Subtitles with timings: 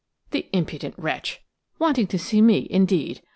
[0.31, 1.41] The impudent wretch!
[1.77, 3.21] Wanting to see me, indeed!